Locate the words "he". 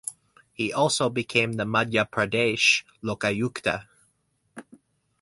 0.51-0.73